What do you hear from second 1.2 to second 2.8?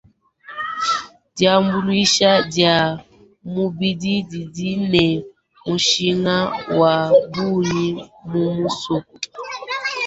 Diambuluisha dia